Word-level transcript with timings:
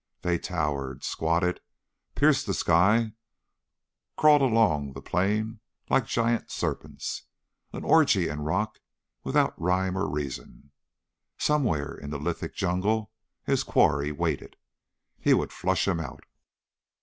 They 0.23 0.39
towered, 0.39 1.03
squatted, 1.03 1.59
pierced 2.15 2.47
the 2.47 2.55
sky, 2.55 3.11
crawled 4.17 4.41
along 4.41 4.93
the 4.93 4.99
plain 5.03 5.59
like 5.91 6.07
giant 6.07 6.49
serpents 6.49 7.27
an 7.71 7.83
orgy 7.83 8.27
in 8.27 8.39
rock 8.41 8.79
without 9.23 9.53
rhyme 9.61 9.95
or 9.95 10.09
reason. 10.09 10.71
Somewhere 11.37 11.93
in 11.93 12.09
the 12.09 12.17
lithic 12.17 12.55
jungle 12.55 13.11
his 13.43 13.61
quarry 13.61 14.11
waited. 14.11 14.55
He 15.19 15.35
would 15.35 15.53
flush 15.53 15.87
him 15.87 15.99
out. 15.99 16.23